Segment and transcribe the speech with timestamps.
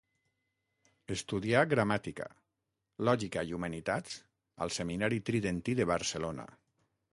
[1.15, 2.25] Estudià gramàtica,
[3.09, 4.17] lògica i humanitats
[4.67, 6.51] al Seminari Tridentí de Barcelona.